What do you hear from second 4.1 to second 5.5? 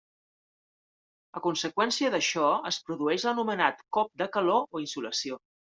de calor o insolació.